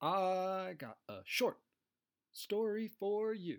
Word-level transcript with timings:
I 0.00 0.74
got 0.78 0.98
a 1.08 1.18
short 1.24 1.58
story 2.32 2.88
for 2.88 3.34
you. 3.34 3.58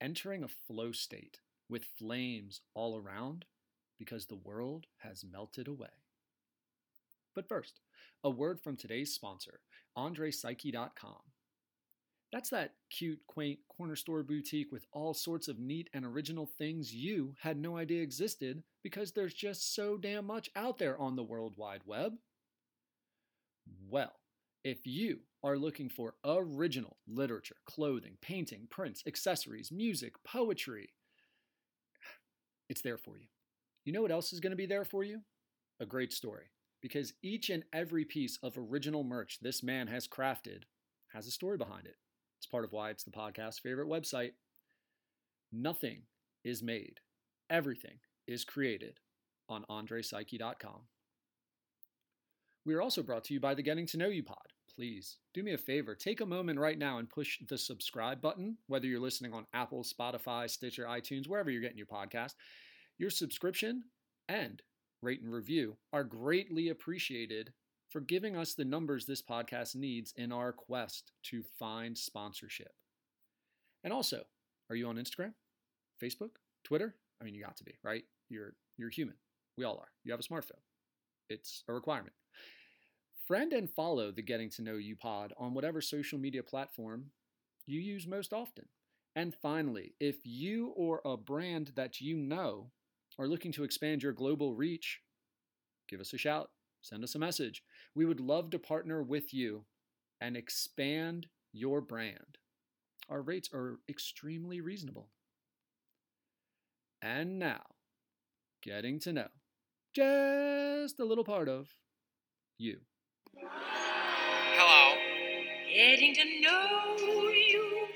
Entering 0.00 0.42
a 0.44 0.48
flow 0.48 0.92
state 0.92 1.38
with 1.68 1.84
flames 1.98 2.60
all 2.74 2.98
around 2.98 3.46
because 3.98 4.26
the 4.26 4.36
world 4.36 4.86
has 4.98 5.24
melted 5.24 5.66
away. 5.66 6.02
But 7.34 7.48
first, 7.48 7.80
a 8.22 8.28
word 8.28 8.60
from 8.60 8.76
today's 8.76 9.14
sponsor, 9.14 9.60
AndrePsyche.com. 9.96 11.20
That's 12.30 12.50
that 12.50 12.74
cute, 12.90 13.20
quaint 13.26 13.60
corner 13.68 13.96
store 13.96 14.22
boutique 14.22 14.72
with 14.72 14.84
all 14.92 15.14
sorts 15.14 15.48
of 15.48 15.58
neat 15.58 15.88
and 15.94 16.04
original 16.04 16.44
things 16.44 16.94
you 16.94 17.34
had 17.40 17.56
no 17.56 17.78
idea 17.78 18.02
existed 18.02 18.62
because 18.82 19.12
there's 19.12 19.32
just 19.32 19.74
so 19.74 19.96
damn 19.96 20.26
much 20.26 20.50
out 20.54 20.76
there 20.76 20.98
on 20.98 21.16
the 21.16 21.22
World 21.22 21.54
Wide 21.56 21.82
Web. 21.86 22.12
Well, 23.88 24.12
if 24.66 24.84
you 24.84 25.20
are 25.44 25.56
looking 25.56 25.88
for 25.88 26.14
original 26.24 26.96
literature, 27.06 27.54
clothing, 27.66 28.16
painting, 28.20 28.66
prints, 28.68 29.00
accessories, 29.06 29.70
music, 29.70 30.14
poetry, 30.24 30.88
it's 32.68 32.80
there 32.80 32.98
for 32.98 33.16
you. 33.16 33.26
You 33.84 33.92
know 33.92 34.02
what 34.02 34.10
else 34.10 34.32
is 34.32 34.40
going 34.40 34.50
to 34.50 34.56
be 34.56 34.66
there 34.66 34.84
for 34.84 35.04
you? 35.04 35.20
A 35.78 35.86
great 35.86 36.12
story. 36.12 36.46
Because 36.82 37.12
each 37.22 37.48
and 37.48 37.62
every 37.72 38.04
piece 38.04 38.40
of 38.42 38.58
original 38.58 39.04
merch 39.04 39.38
this 39.40 39.62
man 39.62 39.86
has 39.86 40.08
crafted 40.08 40.64
has 41.14 41.28
a 41.28 41.30
story 41.30 41.56
behind 41.56 41.86
it. 41.86 41.94
It's 42.36 42.46
part 42.46 42.64
of 42.64 42.72
why 42.72 42.90
it's 42.90 43.04
the 43.04 43.12
podcast's 43.12 43.60
favorite 43.60 43.88
website. 43.88 44.32
Nothing 45.52 46.02
is 46.44 46.60
made, 46.60 46.98
everything 47.48 48.00
is 48.26 48.44
created 48.44 48.98
on 49.48 49.64
AndrePsyche.com. 49.70 50.80
We 52.64 52.74
are 52.74 52.82
also 52.82 53.04
brought 53.04 53.22
to 53.26 53.34
you 53.34 53.38
by 53.38 53.54
the 53.54 53.62
Getting 53.62 53.86
to 53.86 53.96
Know 53.96 54.08
You 54.08 54.24
Pod. 54.24 54.38
Please 54.76 55.16
do 55.32 55.42
me 55.42 55.54
a 55.54 55.58
favor, 55.58 55.94
take 55.94 56.20
a 56.20 56.26
moment 56.26 56.58
right 56.58 56.78
now 56.78 56.98
and 56.98 57.08
push 57.08 57.38
the 57.48 57.56
subscribe 57.56 58.20
button, 58.20 58.58
whether 58.66 58.86
you're 58.86 59.00
listening 59.00 59.32
on 59.32 59.46
Apple, 59.54 59.82
Spotify, 59.82 60.50
Stitcher, 60.50 60.84
iTunes, 60.84 61.26
wherever 61.26 61.50
you're 61.50 61.62
getting 61.62 61.78
your 61.78 61.86
podcast. 61.86 62.34
Your 62.98 63.08
subscription 63.08 63.84
and 64.28 64.60
rate 65.00 65.22
and 65.22 65.32
review 65.32 65.78
are 65.94 66.04
greatly 66.04 66.68
appreciated 66.68 67.54
for 67.90 68.00
giving 68.00 68.36
us 68.36 68.52
the 68.52 68.66
numbers 68.66 69.06
this 69.06 69.22
podcast 69.22 69.76
needs 69.76 70.12
in 70.16 70.30
our 70.30 70.52
quest 70.52 71.12
to 71.22 71.42
find 71.58 71.96
sponsorship. 71.96 72.72
And 73.82 73.94
also, 73.94 74.24
are 74.68 74.76
you 74.76 74.88
on 74.88 74.96
Instagram, 74.96 75.32
Facebook, 76.02 76.32
Twitter? 76.64 76.96
I 77.20 77.24
mean, 77.24 77.34
you 77.34 77.42
got 77.42 77.56
to 77.56 77.64
be, 77.64 77.76
right? 77.82 78.04
You're 78.28 78.54
you're 78.76 78.90
human. 78.90 79.14
We 79.56 79.64
all 79.64 79.78
are. 79.78 79.88
You 80.04 80.12
have 80.12 80.20
a 80.20 80.22
smartphone. 80.22 80.60
It's 81.30 81.64
a 81.66 81.72
requirement. 81.72 82.12
Friend 83.26 83.52
and 83.52 83.68
follow 83.68 84.12
the 84.12 84.22
Getting 84.22 84.50
to 84.50 84.62
Know 84.62 84.76
You 84.76 84.94
pod 84.94 85.32
on 85.36 85.52
whatever 85.52 85.80
social 85.80 86.16
media 86.16 86.44
platform 86.44 87.06
you 87.66 87.80
use 87.80 88.06
most 88.06 88.32
often. 88.32 88.66
And 89.16 89.34
finally, 89.34 89.94
if 89.98 90.18
you 90.22 90.68
or 90.76 91.00
a 91.04 91.16
brand 91.16 91.72
that 91.74 92.00
you 92.00 92.16
know 92.16 92.70
are 93.18 93.26
looking 93.26 93.50
to 93.52 93.64
expand 93.64 94.00
your 94.00 94.12
global 94.12 94.54
reach, 94.54 95.00
give 95.88 95.98
us 95.98 96.12
a 96.12 96.18
shout, 96.18 96.50
send 96.82 97.02
us 97.02 97.16
a 97.16 97.18
message. 97.18 97.64
We 97.96 98.04
would 98.04 98.20
love 98.20 98.50
to 98.50 98.60
partner 98.60 99.02
with 99.02 99.34
you 99.34 99.64
and 100.20 100.36
expand 100.36 101.26
your 101.52 101.80
brand. 101.80 102.38
Our 103.08 103.22
rates 103.22 103.50
are 103.52 103.80
extremely 103.88 104.60
reasonable. 104.60 105.08
And 107.02 107.40
now, 107.40 107.62
getting 108.62 109.00
to 109.00 109.12
know 109.12 109.28
just 109.92 111.00
a 111.00 111.04
little 111.04 111.24
part 111.24 111.48
of 111.48 111.74
you. 112.56 112.82
Hello. 113.40 114.96
Getting 115.70 116.14
to 116.14 116.24
know 116.40 116.96
you, 117.30 117.88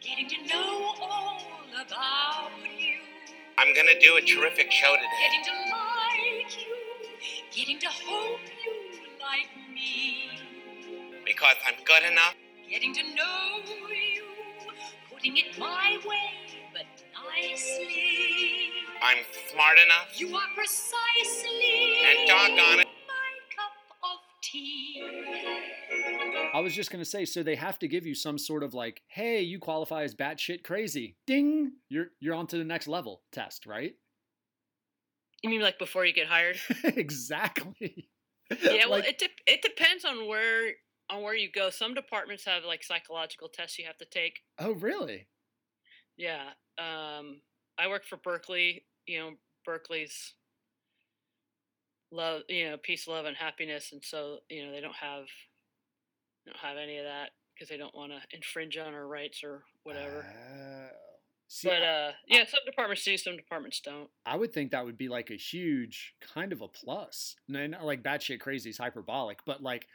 getting 0.00 0.28
to 0.28 0.36
know 0.46 0.92
all 1.00 1.42
about 1.74 2.50
you, 2.78 3.00
I'm 3.58 3.74
gonna 3.74 3.98
do 4.00 4.16
a 4.16 4.20
terrific 4.22 4.70
show 4.70 4.94
today. 4.94 5.08
getting 5.26 5.44
to 5.44 5.52
like 5.74 6.56
you, 6.66 6.76
getting 7.52 7.80
to 7.80 7.88
hope 7.88 8.40
you 8.64 8.72
like 9.20 9.50
me, 9.74 10.30
Because 11.26 11.56
I'm 11.66 11.82
good 11.84 12.04
enough. 12.10 12.34
getting 12.70 12.94
to 12.94 13.02
know 13.16 13.58
you, 13.90 14.24
putting 15.12 15.36
it 15.36 15.58
my 15.58 15.98
way, 16.06 16.30
but 16.72 16.86
nicely. 17.34 18.70
I'm 19.02 19.24
smart 19.52 19.78
enough. 19.84 20.20
You 20.20 20.36
are 20.36 20.48
precisely 20.54 21.98
And 22.06 22.28
doggone 22.28 22.80
it. 22.80 22.86
my 23.08 23.30
cup 23.56 23.72
of 24.04 24.18
tea. 24.42 24.83
I 26.54 26.60
was 26.60 26.72
just 26.74 26.90
gonna 26.90 27.04
say, 27.04 27.24
so 27.24 27.42
they 27.42 27.56
have 27.56 27.78
to 27.80 27.88
give 27.88 28.06
you 28.06 28.14
some 28.14 28.38
sort 28.38 28.62
of 28.62 28.72
like, 28.74 29.02
hey, 29.08 29.40
you 29.42 29.58
qualify 29.58 30.04
as 30.04 30.14
batshit 30.14 30.62
crazy. 30.62 31.16
Ding! 31.26 31.72
You're 31.88 32.06
you're 32.20 32.34
on 32.34 32.46
to 32.48 32.56
the 32.58 32.64
next 32.64 32.86
level 32.88 33.22
test, 33.32 33.66
right? 33.66 33.94
You 35.42 35.50
mean 35.50 35.60
like 35.60 35.78
before 35.78 36.06
you 36.06 36.12
get 36.14 36.28
hired? 36.28 36.56
exactly. 36.84 38.08
Yeah, 38.62 38.86
well, 38.86 39.00
Like- 39.00 39.08
it 39.08 39.18
de- 39.18 39.52
it 39.52 39.62
depends 39.62 40.04
on 40.04 40.28
where 40.28 40.70
on 41.10 41.22
where 41.22 41.34
you 41.34 41.50
go. 41.52 41.70
Some 41.70 41.92
departments 41.92 42.44
have 42.46 42.62
like 42.64 42.82
psychological 42.84 43.48
tests 43.48 43.78
you 43.78 43.84
have 43.86 43.98
to 43.98 44.06
take. 44.06 44.40
oh 44.58 44.72
really? 44.72 45.26
Yeah. 46.16 46.50
Um, 46.78 47.40
I 47.78 47.88
work 47.88 48.04
for 48.06 48.16
Berkeley. 48.16 48.84
You 49.06 49.18
know, 49.18 49.30
Berkeley's 49.66 50.34
love, 52.10 52.42
you 52.48 52.70
know, 52.70 52.76
peace, 52.76 53.06
love, 53.08 53.24
and 53.26 53.36
happiness, 53.36 53.90
and 53.92 54.02
so 54.04 54.38
you 54.48 54.64
know 54.64 54.72
they 54.72 54.80
don't 54.80 54.94
have 54.94 55.24
don't 56.46 56.56
have 56.56 56.76
any 56.76 56.98
of 56.98 57.04
that 57.04 57.30
because 57.54 57.68
they 57.68 57.76
don't 57.76 57.94
want 57.94 58.12
to 58.12 58.36
infringe 58.36 58.76
on 58.76 58.94
our 58.94 59.06
rights 59.06 59.42
or 59.44 59.62
whatever. 59.84 60.26
Oh. 60.28 60.96
See, 61.46 61.68
but 61.68 61.82
I- 61.82 61.86
uh, 61.86 62.12
yeah, 62.26 62.44
some 62.46 62.60
departments 62.66 63.04
do, 63.04 63.16
some 63.16 63.36
departments 63.36 63.80
don't. 63.80 64.08
I 64.26 64.36
would 64.36 64.52
think 64.52 64.72
that 64.72 64.84
would 64.84 64.98
be 64.98 65.08
like 65.08 65.30
a 65.30 65.36
huge 65.36 66.14
kind 66.34 66.52
of 66.52 66.62
a 66.62 66.68
plus. 66.68 67.36
Not 67.48 67.84
like 67.84 68.02
batshit 68.02 68.40
crazy 68.40 68.70
is 68.70 68.78
hyperbolic, 68.78 69.38
but 69.44 69.62
like 69.62 69.86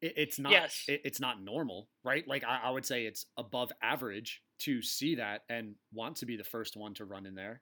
it, 0.00 0.14
it's 0.16 0.38
not. 0.38 0.52
Yes. 0.52 0.84
It, 0.88 1.02
it's 1.04 1.20
not 1.20 1.42
normal, 1.42 1.88
right? 2.04 2.26
Like 2.26 2.42
I, 2.44 2.60
I 2.64 2.70
would 2.70 2.86
say 2.86 3.04
it's 3.04 3.26
above 3.36 3.70
average 3.82 4.42
to 4.60 4.82
see 4.82 5.16
that 5.16 5.42
and 5.48 5.74
want 5.92 6.16
to 6.16 6.26
be 6.26 6.36
the 6.36 6.44
first 6.44 6.76
one 6.76 6.94
to 6.94 7.04
run 7.04 7.26
in 7.26 7.34
there. 7.34 7.60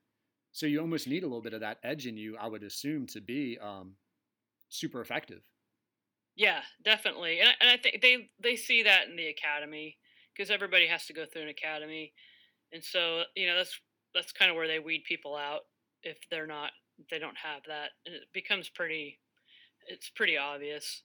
So 0.52 0.66
you 0.66 0.80
almost 0.80 1.08
need 1.08 1.22
a 1.22 1.26
little 1.26 1.40
bit 1.42 1.54
of 1.54 1.60
that 1.60 1.78
edge 1.82 2.06
in 2.06 2.16
you, 2.16 2.36
I 2.38 2.46
would 2.46 2.62
assume, 2.62 3.06
to 3.08 3.20
be 3.20 3.58
um, 3.60 3.92
super 4.68 5.00
effective. 5.00 5.42
Yeah, 6.34 6.62
definitely, 6.82 7.40
and 7.40 7.50
I, 7.50 7.52
and 7.60 7.70
I 7.70 7.76
think 7.76 8.00
they 8.00 8.30
they 8.38 8.56
see 8.56 8.82
that 8.84 9.08
in 9.08 9.16
the 9.16 9.28
academy 9.28 9.98
because 10.34 10.50
everybody 10.50 10.86
has 10.86 11.06
to 11.06 11.12
go 11.12 11.26
through 11.26 11.42
an 11.42 11.48
academy, 11.48 12.14
and 12.72 12.84
so 12.84 13.24
you 13.36 13.46
know 13.46 13.56
that's 13.56 13.80
that's 14.14 14.32
kind 14.32 14.50
of 14.50 14.56
where 14.56 14.68
they 14.68 14.80
weed 14.80 15.04
people 15.06 15.36
out 15.36 15.62
if 16.02 16.18
they're 16.30 16.46
not 16.46 16.72
they 17.10 17.18
don't 17.18 17.38
have 17.38 17.64
that, 17.68 17.92
and 18.06 18.14
it 18.16 18.24
becomes 18.34 18.70
pretty 18.70 19.20
it's 19.88 20.10
pretty 20.10 20.36
obvious. 20.38 21.04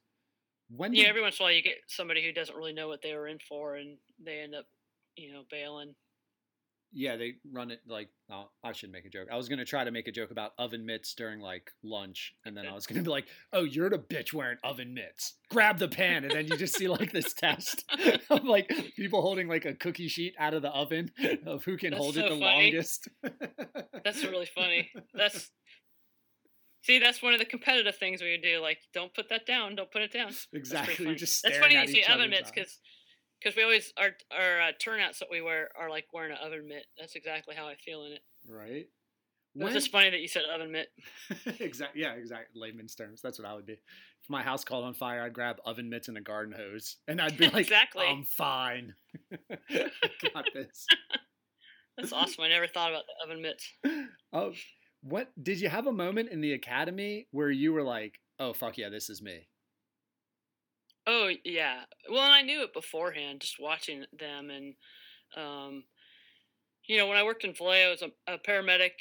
When 0.70 0.94
Yeah, 0.94 1.08
did- 1.08 1.10
every 1.10 1.22
once 1.22 1.40
in 1.40 1.44
a 1.44 1.46
while 1.48 1.54
you 1.54 1.64
get 1.64 1.80
somebody 1.88 2.24
who 2.24 2.34
doesn't 2.34 2.56
really 2.56 2.74
know 2.74 2.88
what 2.90 3.02
they 3.04 3.16
were 3.16 3.28
in 3.28 3.40
for, 3.40 3.76
and 3.78 4.00
they 4.20 4.40
end 4.42 4.56
up 4.56 4.68
you 5.18 5.34
know 5.34 5.46
bailing. 5.50 5.96
Yeah, 6.94 7.18
they 7.18 7.36
run 7.52 7.70
it 7.72 7.82
like 7.88 8.10
oh, 8.32 8.50
I 8.64 8.72
should 8.72 8.92
make 8.92 9.06
a 9.06 9.10
joke. 9.10 9.28
I 9.32 9.36
was 9.36 9.50
gonna 9.50 9.66
try 9.66 9.84
to 9.84 9.92
make 9.92 10.08
a 10.08 10.12
joke 10.12 10.32
about 10.32 10.52
oven 10.58 10.86
mitts 10.86 11.14
during 11.14 11.40
like 11.40 11.70
lunch, 11.84 12.34
and 12.46 12.56
then 12.56 12.66
I 12.66 12.74
was 12.74 12.88
gonna 12.88 13.02
be 13.04 13.10
like, 13.10 13.28
"Oh, 13.52 13.64
you're 13.64 13.90
the 13.90 14.00
bitch 14.00 14.34
wearing 14.34 14.58
oven 14.64 14.94
mitts. 14.94 15.36
Grab 15.50 15.80
the 15.80 15.90
pan," 15.90 16.24
and 16.24 16.32
then 16.32 16.48
you 16.48 16.58
just 16.58 16.76
see 16.76 16.88
like 16.88 17.12
this 17.12 17.34
test 17.34 17.84
of 18.30 18.46
like 18.46 18.72
people 18.96 19.22
holding 19.22 19.48
like 19.48 19.66
a 19.66 19.74
cookie 19.74 20.08
sheet 20.08 20.34
out 20.40 20.54
of 20.54 20.62
the 20.62 20.70
oven 20.70 21.12
of 21.46 21.64
who 21.66 21.78
can 21.78 21.92
That's 21.92 22.02
hold 22.02 22.18
it 22.18 22.24
the 22.24 22.30
funny. 22.30 22.42
longest. 22.42 23.10
That's 24.04 24.24
really 24.24 24.46
funny. 24.56 24.90
That's 25.14 25.52
see, 26.84 27.00
that's 27.00 27.22
one 27.22 27.34
of 27.34 27.40
the 27.40 27.46
competitive 27.46 27.98
things 27.98 28.22
we 28.22 28.32
would 28.32 28.42
do. 28.44 28.60
Like, 28.62 28.80
don't 28.94 29.14
put 29.14 29.28
that 29.30 29.46
down. 29.46 29.76
Don't 29.76 29.92
put 29.92 30.02
it 30.04 30.14
down. 30.14 30.28
That's 30.28 30.48
exactly. 30.54 30.96
You're 31.00 31.08
funny. 31.10 31.16
just 31.18 31.44
That's 31.44 31.58
funny 31.58 31.76
to 31.76 31.88
see 31.92 32.04
oven 32.10 32.30
mitts 32.30 32.50
because 32.50 32.80
because 33.42 33.56
we 33.56 33.64
always 33.64 33.94
our 33.98 34.12
our 34.32 34.62
uh, 34.62 34.72
turnouts 34.80 35.20
that 35.20 35.28
we 35.32 35.42
wear 35.42 35.70
are 35.80 35.90
like 35.90 36.06
wearing 36.14 36.32
an 36.32 36.38
oven 36.46 36.68
mitt. 36.68 36.86
That's 37.00 37.16
exactly 37.16 37.56
how 37.56 37.68
I 37.68 37.76
feel 37.76 38.04
in 38.06 38.14
it. 38.14 38.22
right. 38.50 38.88
It 39.60 39.64
was 39.64 39.74
just 39.74 39.92
funny 39.92 40.12
that 40.12 40.20
you 40.20 40.28
said 40.28 40.44
oven 40.54 40.72
mitt. 40.72 40.90
exactly. 41.60 42.02
Yeah, 42.04 42.12
exactly. 42.12 42.62
Layman's 42.62 42.94
terms. 42.94 43.22
That's 43.24 43.40
what 43.40 43.48
I 43.48 43.56
would 43.56 43.66
be. 43.66 43.74
If 43.74 44.30
my 44.30 44.44
house 44.44 44.64
caught 44.64 44.84
on 44.84 44.94
fire, 44.94 45.24
I'd 45.24 45.34
grab 45.34 45.56
oven 45.66 45.90
mitts 45.90 46.10
and 46.10 46.18
a 46.18 46.22
garden 46.22 46.54
hose, 46.56 46.98
and 47.08 47.20
I'd 47.20 47.38
be 47.40 47.46
like, 47.46 47.56
Exactly. 47.66 48.06
"I'm 48.08 48.24
fine. 48.24 48.94
Got 50.34 50.46
this." 50.54 50.86
That's 51.98 52.14
awesome. 52.14 52.44
I 52.44 52.50
never 52.50 52.68
thought 52.68 52.92
about 52.92 53.06
the 53.08 53.26
oven 53.26 53.42
mitts. 53.42 53.74
Oh, 54.32 54.54
what 55.02 55.30
did 55.42 55.60
you 55.60 55.70
have 55.70 55.88
a 55.88 55.92
moment 55.92 56.30
in 56.30 56.42
the 56.42 56.54
academy 56.54 57.28
where 57.32 57.50
you 57.50 57.74
were 57.74 57.84
like, 57.84 58.20
"Oh 58.40 58.54
fuck 58.54 58.78
yeah, 58.78 58.90
this 58.90 59.10
is 59.10 59.24
me"? 59.24 59.48
Oh 61.08 61.32
yeah. 61.44 61.86
Well, 62.10 62.24
and 62.24 62.34
I 62.34 62.42
knew 62.44 62.62
it 62.64 62.74
beforehand, 62.74 63.42
just 63.42 63.60
watching 63.60 64.06
them, 64.14 64.50
and 64.52 64.76
um, 65.36 65.86
you 66.88 66.98
know, 66.98 67.08
when 67.08 67.18
I 67.18 67.24
worked 67.24 67.44
in 67.44 67.54
Vallejo 67.54 67.94
as 67.94 68.02
a, 68.02 68.12
a 68.28 68.40
paramedic, 68.40 68.92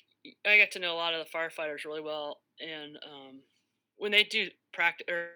I 0.45 0.59
got 0.59 0.73
to 0.73 0.79
know 0.79 0.95
a 0.95 0.97
lot 0.97 1.15
of 1.15 1.25
the 1.25 1.31
firefighters 1.31 1.85
really 1.85 2.01
well, 2.01 2.43
and 2.61 2.99
um, 3.05 3.43
when 3.97 4.13
they 4.13 4.25
do 4.25 4.51
practice 4.73 5.07
or, 5.09 5.31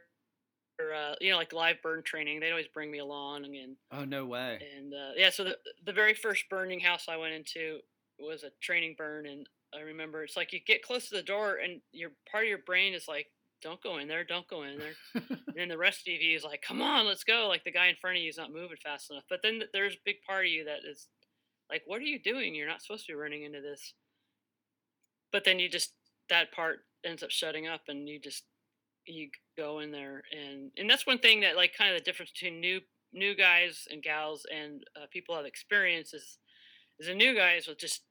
or 0.81 0.95
uh, 0.95 1.17
you 1.21 1.31
know, 1.31 1.37
like 1.39 1.53
live 1.53 1.83
burn 1.83 2.03
training. 2.03 2.41
They'd 2.41 2.51
always 2.51 2.69
bring 2.69 2.91
me 2.91 2.99
along, 2.99 3.45
and 3.57 3.77
Oh 3.93 4.05
no 4.05 4.27
way. 4.27 4.65
and 4.75 4.95
uh, 4.95 5.13
yeah. 5.17 5.31
So 5.31 5.45
the 5.45 5.59
the 5.85 5.93
very 5.93 6.15
first 6.15 6.49
burning 6.51 6.81
house 6.81 7.09
I 7.09 7.17
went 7.17 7.35
into 7.35 7.81
was 8.19 8.45
a 8.45 8.51
training 8.63 8.97
burn, 8.99 9.27
and 9.27 9.49
I 9.75 9.81
remember 9.81 10.25
it's 10.25 10.37
like 10.37 10.53
you 10.53 10.61
get 10.61 10.83
close 10.83 11.09
to 11.09 11.17
the 11.17 11.23
door, 11.23 11.57
and 11.57 11.83
your 11.93 12.13
part 12.31 12.45
of 12.45 12.49
your 12.51 12.59
brain 12.59 12.95
is 12.95 13.09
like, 13.09 13.29
"Don't 13.63 13.83
go 13.83 13.99
in 13.99 14.09
there, 14.09 14.25
don't 14.25 14.49
go 14.49 14.63
in 14.63 14.79
there," 14.79 14.95
and 15.15 15.55
then 15.55 15.69
the 15.69 15.79
rest 15.79 16.09
of 16.09 16.15
you 16.15 16.37
is 16.37 16.45
like, 16.45 16.63
"Come 16.63 16.83
on, 16.83 17.07
let's 17.07 17.25
go!" 17.25 17.49
Like 17.49 17.65
the 17.65 17.73
guy 17.73 17.89
in 17.89 17.97
front 17.97 18.17
of 18.17 18.23
you 18.23 18.29
is 18.29 18.37
not 18.37 18.53
moving 18.53 18.77
fast 18.83 19.11
enough. 19.11 19.25
But 19.29 19.41
then 19.43 19.63
there's 19.73 19.95
a 19.95 20.05
big 20.05 20.17
part 20.27 20.47
of 20.47 20.53
you 20.53 20.65
that 20.65 20.81
is 20.89 21.09
like, 21.71 21.83
"What 21.87 22.01
are 22.01 22.05
you 22.05 22.19
doing? 22.19 22.55
You're 22.55 22.69
not 22.69 22.83
supposed 22.83 23.07
to 23.07 23.13
be 23.13 23.17
running 23.17 23.45
into 23.45 23.61
this." 23.61 23.95
But 25.33 25.45
then 25.45 25.59
you 25.59 25.69
just 25.69 25.93
that 26.29 26.53
part 26.53 26.81
ends 27.05 27.23
up 27.23 27.31
shutting 27.31 27.67
up, 27.67 27.83
and 27.89 28.09
you 28.09 28.19
just 28.19 28.45
you 29.07 29.31
go 29.57 29.81
in 29.81 29.91
there, 29.91 30.23
and 30.33 30.71
and 30.77 30.89
that's 30.89 31.07
one 31.07 31.19
thing 31.19 31.41
that 31.41 31.57
like 31.57 31.77
kind 31.77 31.91
of 31.91 31.99
the 31.99 32.05
difference 32.05 32.33
between 32.33 32.61
new 32.61 32.81
new 33.13 33.35
guys 33.35 33.89
and 33.91 34.03
gals 34.03 34.47
and 34.53 34.85
uh, 34.97 35.07
people 35.11 35.35
have 35.35 35.45
experience 35.45 36.15
is 36.15 36.39
is 36.99 37.07
the 37.07 37.15
new 37.15 37.35
guys 37.35 37.67
will 37.67 37.75
just 37.75 38.03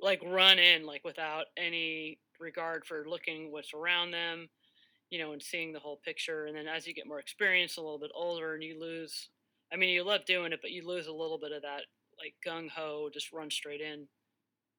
like 0.00 0.20
run 0.24 0.58
in 0.58 0.84
like 0.84 1.04
without 1.04 1.46
any 1.56 2.18
regard 2.40 2.84
for 2.84 3.04
looking 3.06 3.52
what's 3.52 3.74
around 3.74 4.10
them 4.10 4.48
you 5.10 5.18
know 5.18 5.32
and 5.32 5.42
seeing 5.42 5.72
the 5.72 5.78
whole 5.80 6.00
picture 6.04 6.46
and 6.46 6.56
then 6.56 6.66
as 6.66 6.86
you 6.86 6.94
get 6.94 7.06
more 7.06 7.18
experience 7.20 7.76
a 7.76 7.80
little 7.80 7.98
bit 7.98 8.10
older 8.14 8.54
and 8.54 8.62
you 8.62 8.78
lose 8.78 9.30
i 9.72 9.76
mean 9.76 9.88
you 9.88 10.04
love 10.04 10.24
doing 10.26 10.52
it 10.52 10.60
but 10.60 10.70
you 10.70 10.86
lose 10.86 11.06
a 11.06 11.12
little 11.12 11.38
bit 11.38 11.52
of 11.52 11.62
that 11.62 11.82
like 12.18 12.34
gung-ho 12.46 13.08
just 13.12 13.32
run 13.32 13.50
straight 13.50 13.80
in. 13.80 14.06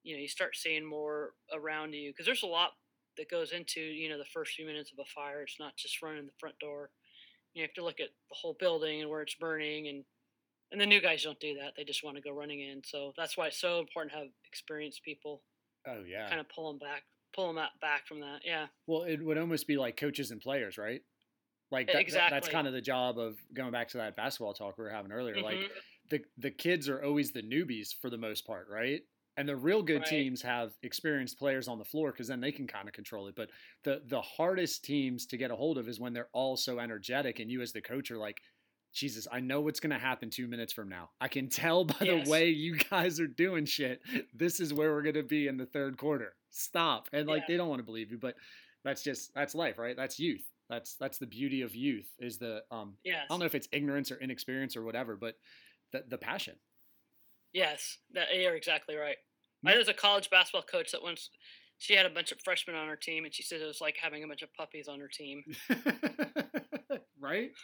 You 0.03 0.15
know 0.15 0.21
you 0.21 0.27
start 0.27 0.55
seeing 0.55 0.85
more 0.85 1.31
around 1.53 1.93
you 1.93 2.11
because 2.11 2.25
there's 2.25 2.43
a 2.43 2.47
lot 2.47 2.71
that 3.17 3.29
goes 3.29 3.51
into 3.51 3.81
you 3.81 4.09
know 4.09 4.17
the 4.17 4.25
first 4.33 4.53
few 4.53 4.65
minutes 4.65 4.91
of 4.91 4.99
a 4.99 5.09
fire. 5.13 5.41
It's 5.41 5.59
not 5.59 5.75
just 5.75 6.01
running 6.01 6.25
the 6.25 6.39
front 6.39 6.57
door. 6.59 6.89
You 7.53 7.63
have 7.63 7.73
to 7.73 7.83
look 7.83 7.99
at 7.99 8.09
the 8.29 8.35
whole 8.35 8.55
building 8.59 9.01
and 9.01 9.09
where 9.09 9.21
it's 9.21 9.35
burning 9.35 9.87
and 9.87 10.03
and 10.71 10.79
the 10.79 10.85
new 10.85 11.01
guys 11.01 11.23
don't 11.23 11.39
do 11.39 11.55
that. 11.55 11.73
They 11.75 11.83
just 11.83 12.03
want 12.03 12.15
to 12.15 12.21
go 12.21 12.31
running 12.31 12.61
in. 12.61 12.81
So 12.85 13.11
that's 13.17 13.35
why 13.35 13.47
it's 13.47 13.59
so 13.59 13.79
important 13.79 14.13
to 14.13 14.19
have 14.19 14.27
experienced 14.45 15.03
people 15.03 15.41
Oh 15.87 16.03
yeah. 16.07 16.29
kind 16.29 16.39
of 16.39 16.47
pull 16.49 16.71
them 16.71 16.79
back 16.79 17.03
pull 17.33 17.47
them 17.47 17.57
out 17.57 17.79
back 17.81 18.07
from 18.07 18.21
that 18.21 18.41
yeah 18.45 18.67
Well, 18.87 19.03
it 19.03 19.21
would 19.23 19.37
almost 19.37 19.67
be 19.67 19.77
like 19.77 19.97
coaches 19.97 20.31
and 20.31 20.41
players, 20.41 20.77
right? 20.77 21.01
Like 21.71 21.91
that, 21.91 22.11
that- 22.11 22.29
that's 22.29 22.49
kind 22.49 22.67
of 22.67 22.73
the 22.73 22.81
job 22.81 23.19
of 23.19 23.43
going 23.53 23.71
back 23.71 23.89
to 23.89 23.97
that 23.97 24.15
basketball 24.17 24.53
talk 24.53 24.77
we 24.77 24.85
were 24.85 24.91
having 24.91 25.11
earlier. 25.11 25.41
Like 25.41 25.61
Mhm. 25.61 25.81
the 26.09 26.25
the 26.37 26.51
kids 26.51 26.89
are 26.89 27.03
always 27.03 27.31
the 27.33 27.43
newbies 27.43 27.93
for 27.95 28.09
the 28.09 28.17
most 28.17 28.47
part, 28.47 28.69
right? 28.69 29.03
And 29.37 29.49
the 29.49 29.57
real 29.57 29.83
good 29.83 30.05
Right. 30.05 30.07
teams 30.07 30.41
have 30.43 30.77
experienced 30.83 31.39
players 31.39 31.67
on 31.69 31.79
the 31.79 31.85
floor 31.85 32.11
because 32.11 32.27
then 32.27 32.41
they 32.41 32.51
can 32.51 32.67
kind 32.67 32.87
of 32.89 32.93
control 32.95 33.27
it. 33.27 33.35
But 33.35 33.51
the 33.83 34.03
the 34.05 34.21
hardest 34.21 34.83
teams 34.85 35.25
to 35.27 35.37
get 35.37 35.51
a 35.51 35.55
hold 35.57 35.77
of 35.79 35.87
is 35.89 35.99
when 35.99 36.13
they're 36.13 36.29
all 36.33 36.57
so 36.57 36.79
energetic, 36.79 37.39
and 37.39 37.51
you 37.51 37.61
as 37.61 37.73
the 37.73 37.81
coach 37.81 38.11
are 38.11 38.17
like, 38.19 38.41
Jesus, 38.93 39.27
I 39.31 39.39
know 39.39 39.61
what's 39.61 39.79
going 39.79 39.91
to 39.91 39.99
happen 39.99 40.29
two 40.29 40.47
minutes 40.47 40.73
from 40.73 40.89
now. 40.89 41.09
I 41.21 41.27
can 41.27 41.47
tell 41.49 41.85
by 41.85 41.95
Yes. 42.01 42.25
the 42.25 42.31
way 42.31 42.49
you 42.49 42.75
guys 42.77 43.19
are 43.19 43.27
doing 43.27 43.65
shit. 43.65 44.01
This 44.33 44.59
is 44.59 44.73
where 44.73 44.91
we're 44.91 45.03
going 45.03 45.15
to 45.15 45.23
be 45.23 45.47
in 45.47 45.57
the 45.57 45.65
third 45.67 45.97
quarter. 45.97 46.33
Stop. 46.49 47.07
And 47.13 47.27
like 47.27 47.41
Yeah. 47.41 47.45
they 47.53 47.57
don't 47.57 47.69
want 47.69 47.79
to 47.79 47.85
believe 47.85 48.11
you, 48.11 48.17
but 48.17 48.35
that's 48.83 49.03
just 49.03 49.33
that's 49.35 49.53
life, 49.55 49.77
right? 49.77 49.95
That's 49.95 50.19
youth. 50.19 50.41
That's 50.69 50.95
that's 50.95 51.17
the 51.17 51.27
beauty 51.27 51.61
of 51.63 51.75
youth 51.75 52.07
is 52.19 52.37
the 52.37 52.63
um 52.71 52.93
yes 53.03 53.23
I 53.25 53.27
don't 53.33 53.39
know 53.39 53.45
if 53.45 53.55
it's 53.55 53.67
ignorance 53.71 54.11
or 54.11 54.17
inexperience 54.17 54.75
or 54.77 54.83
whatever, 54.83 55.15
but 55.15 55.35
the 55.91 56.03
the 56.07 56.17
passion. 56.17 56.55
yes 57.53 57.97
that, 58.13 58.27
you're 58.35 58.55
exactly 58.55 58.95
right 58.95 59.17
Yeah. 59.63 59.71
i 59.71 59.77
was 59.77 59.87
a 59.87 59.93
college 59.93 60.29
basketball 60.29 60.61
coach 60.61 60.91
that 60.91 61.01
once 61.01 61.31
she 61.79 61.95
had 61.95 62.05
a 62.05 62.09
bunch 62.11 62.31
of 62.31 62.39
freshmen 62.41 62.75
on 62.75 62.87
her 62.87 62.95
team 62.95 63.25
and 63.25 63.33
she 63.33 63.41
said 63.41 63.59
it 63.61 63.65
was 63.65 63.81
like 63.81 63.97
having 63.99 64.23
a 64.23 64.27
bunch 64.27 64.43
of 64.43 64.53
puppies 64.53 64.87
on 64.87 64.99
her 64.99 65.07
team 65.07 65.43
right? 67.19 67.51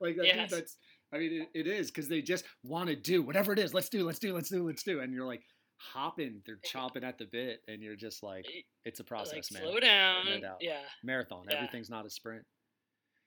Like 0.00 0.16
I 0.18 0.30
think 0.36 0.50
that's 0.50 0.76
I 1.12 1.18
mean 1.18 1.42
it, 1.42 1.48
it 1.60 1.66
is 1.66 1.90
because 1.90 2.08
they 2.08 2.22
just 2.22 2.44
want 2.62 2.88
to 2.88 2.96
do 2.96 3.22
whatever 3.22 3.52
it 3.52 3.58
is. 3.58 3.74
Let's 3.74 3.88
do, 3.88 4.04
let's 4.06 4.18
do, 4.18 4.34
let's 4.34 4.48
do, 4.48 4.64
let's 4.66 4.82
do, 4.82 5.00
and 5.00 5.12
you're 5.12 5.26
like 5.26 5.42
hopping, 5.78 6.42
they're 6.46 6.56
eh, 6.62 6.68
eh. 6.68 6.78
chomping 6.78 7.04
at 7.04 7.18
the 7.18 7.26
bit, 7.30 7.60
and 7.68 7.82
you're 7.82 7.96
just 7.96 8.22
like, 8.22 8.44
eh, 8.46 8.60
it's 8.84 9.00
a 9.00 9.04
process, 9.04 9.50
like 9.50 9.62
man. 9.62 9.62
slow 9.62 9.80
down 9.80 10.24
No 10.40 10.56
yeah 10.60 10.80
Marathon. 11.02 11.44
Yeah. 11.48 11.56
Everything's 11.56 11.90
not 11.90 12.06
a 12.06 12.10
sprint. 12.10 12.44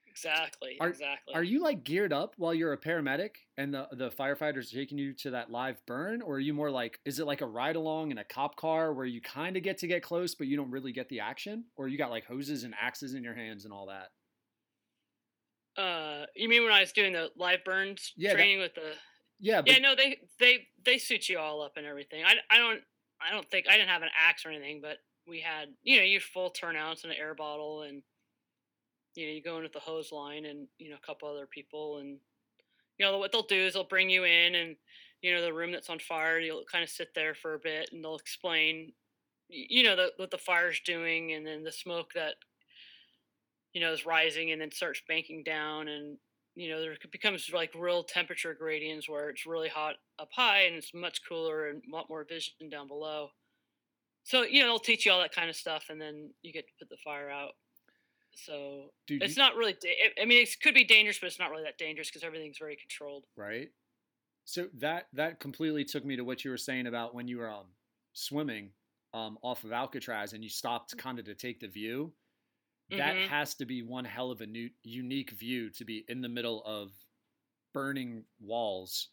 exactly 0.06 0.76
Are- 0.80 0.88
exactly 0.88 1.34
Are 1.34 1.42
you 1.42 1.60
like 1.62 1.82
geared 1.84 2.12
up 2.12 2.34
while 2.36 2.54
you're 2.54 2.72
a 2.72 2.78
paramedic 2.78 3.30
and 3.58 3.74
the 3.74 3.88
the 3.92 4.10
firefighters 4.10 4.72
are 4.72 4.76
taking 4.76 4.98
you 4.98 5.12
to 5.14 5.30
that 5.30 5.50
live 5.50 5.80
burn, 5.86 6.22
or 6.22 6.36
are 6.36 6.40
you 6.40 6.54
more 6.54 6.70
like 6.70 6.98
is 7.04 7.18
it 7.18 7.26
like 7.26 7.40
a 7.40 7.46
ride 7.46 7.76
along 7.76 8.10
in 8.12 8.18
a 8.18 8.24
cop 8.24 8.56
car 8.56 8.92
where 8.94 9.06
you 9.06 9.20
kind 9.20 9.56
of 9.56 9.62
get 9.62 9.78
to 9.78 9.86
get 9.86 10.02
close 10.02 10.34
but 10.34 10.46
you 10.46 10.56
don't 10.56 10.70
really 10.70 10.92
get 10.92 11.08
the 11.08 11.20
action, 11.20 11.64
or 11.76 11.88
you 11.88 11.98
got 11.98 12.10
like 12.10 12.24
hoses 12.24 12.64
and 12.64 12.74
axes 12.80 13.14
in 13.14 13.22
your 13.24 13.34
hands 13.34 13.64
and 13.64 13.72
all 13.74 13.86
that? 13.86 14.08
Uh 15.76 16.26
you 16.34 16.48
mean 16.48 16.62
when 16.62 16.72
i 16.72 16.80
was 16.80 16.92
doing 16.92 17.12
the 17.12 17.30
live 17.36 17.64
burns 17.64 18.12
Yeah, 18.16 18.30
that- 18.30 18.36
training 18.36 18.60
with 18.60 18.74
the 18.74 18.92
Yeah, 19.40 19.60
but 19.62 19.72
yeah 19.72 19.78
no 19.78 19.94
they 19.96 20.18
they 20.38 20.68
they 20.84 20.98
suit 20.98 21.28
you 21.28 21.38
all 21.38 21.62
up 21.62 21.76
and 21.76 21.86
everything. 21.86 22.24
I, 22.24 22.34
I 22.50 22.58
don't 22.58 22.80
i 23.20 23.30
don't 23.32 23.48
think 23.50 23.66
i 23.68 23.72
didn't 23.76 23.88
have 23.88 24.02
an 24.02 24.08
axe 24.16 24.44
or 24.46 24.50
anything 24.50 24.80
but 24.80 24.98
we 25.26 25.40
had 25.40 25.68
you 25.82 25.96
know 25.96 26.02
you 26.04 26.20
full 26.20 26.50
turnouts 26.50 27.02
and 27.04 27.12
an 27.12 27.18
air 27.18 27.34
bottle 27.34 27.82
and 27.82 28.02
you 29.14 29.26
know 29.26 29.32
you 29.32 29.42
go 29.42 29.56
in 29.56 29.62
with 29.62 29.72
the 29.72 29.80
hose 29.80 30.12
line 30.12 30.44
and 30.44 30.66
you 30.78 30.90
know 30.90 30.96
a 31.02 31.06
couple 31.06 31.28
other 31.28 31.46
people 31.46 31.98
and 31.98 32.18
you 32.98 33.04
know 33.06 33.18
what 33.18 33.32
they'll 33.32 33.42
do 33.42 33.56
is 33.66 33.74
they'll 33.74 33.84
bring 33.84 34.10
you 34.10 34.24
in 34.24 34.54
and 34.54 34.76
you 35.22 35.32
know 35.34 35.40
the 35.42 35.52
room 35.52 35.72
that's 35.72 35.88
on 35.90 35.98
fire 35.98 36.38
you'll 36.38 36.64
kind 36.70 36.84
of 36.84 36.90
sit 36.90 37.14
there 37.14 37.34
for 37.34 37.54
a 37.54 37.58
bit 37.58 37.88
and 37.92 38.04
they'll 38.04 38.16
explain 38.16 38.92
you 39.48 39.82
know 39.82 39.94
the, 39.96 40.10
what 40.16 40.30
the 40.30 40.38
fire's 40.38 40.80
doing 40.80 41.32
and 41.32 41.46
then 41.46 41.62
the 41.64 41.72
smoke 41.72 42.12
that 42.14 42.34
you 43.74 43.80
know 43.80 43.92
is 43.92 44.06
rising 44.06 44.50
and 44.52 44.60
then 44.60 44.70
starts 44.72 45.02
banking 45.06 45.42
down 45.42 45.88
and 45.88 46.16
you 46.54 46.70
know 46.70 46.80
there 46.80 46.96
becomes 47.12 47.50
like 47.52 47.70
real 47.74 48.02
temperature 48.04 48.54
gradients 48.54 49.08
where 49.08 49.28
it's 49.28 49.44
really 49.44 49.68
hot 49.68 49.96
up 50.18 50.28
high 50.32 50.62
and 50.62 50.74
it's 50.76 50.94
much 50.94 51.20
cooler 51.28 51.68
and 51.68 51.82
a 51.90 51.94
lot 51.94 52.08
more 52.08 52.24
vision 52.24 52.70
down 52.70 52.88
below 52.88 53.28
so 54.22 54.42
you 54.42 54.60
know 54.60 54.66
they'll 54.66 54.78
teach 54.78 55.04
you 55.04 55.12
all 55.12 55.20
that 55.20 55.34
kind 55.34 55.50
of 55.50 55.56
stuff 55.56 55.86
and 55.90 56.00
then 56.00 56.30
you 56.42 56.52
get 56.52 56.66
to 56.66 56.72
put 56.78 56.88
the 56.88 56.96
fire 57.04 57.28
out 57.28 57.52
so 58.36 58.86
Dude, 59.06 59.22
it's 59.22 59.36
you- 59.36 59.42
not 59.42 59.56
really 59.56 59.74
da- 59.80 60.12
i 60.22 60.24
mean 60.24 60.42
it 60.42 60.56
could 60.62 60.74
be 60.74 60.84
dangerous 60.84 61.18
but 61.18 61.26
it's 61.26 61.38
not 61.38 61.50
really 61.50 61.64
that 61.64 61.78
dangerous 61.78 62.08
because 62.08 62.24
everything's 62.24 62.58
very 62.58 62.76
controlled 62.76 63.24
right? 63.36 63.68
So 64.46 64.66
that 64.78 65.06
that 65.14 65.40
completely 65.40 65.84
took 65.86 66.04
me 66.04 66.16
to 66.16 66.22
what 66.22 66.44
you 66.44 66.50
were 66.50 66.58
saying 66.58 66.86
about 66.86 67.14
when 67.14 67.26
you 67.26 67.38
were 67.38 67.50
um, 67.50 67.64
swimming 68.12 68.72
um, 69.14 69.38
off 69.40 69.64
of 69.64 69.72
Alcatraz 69.72 70.34
and 70.34 70.44
you 70.44 70.50
stopped 70.50 70.94
kind 70.98 71.18
of 71.18 71.24
to 71.24 71.34
take 71.34 71.60
the 71.60 71.66
view. 71.66 72.12
That 72.90 73.16
Mhm. 73.16 73.28
has 73.28 73.54
to 73.56 73.64
be 73.66 73.82
one 73.82 74.04
hell 74.04 74.30
of 74.30 74.40
a 74.40 74.46
new, 74.46 74.70
unique 74.82 75.30
view 75.30 75.70
to 75.70 75.84
be 75.84 76.04
in 76.08 76.20
the 76.20 76.28
middle 76.28 76.62
of 76.64 76.92
burning 77.72 78.24
walls. 78.40 79.08